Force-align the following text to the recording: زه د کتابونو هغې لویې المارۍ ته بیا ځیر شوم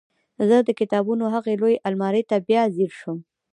زه 0.49 0.57
د 0.67 0.69
کتابونو 0.79 1.25
هغې 1.35 1.53
لویې 1.61 1.81
المارۍ 1.87 2.23
ته 2.29 2.35
بیا 2.47 2.63
ځیر 2.75 2.91
شوم 2.99 3.19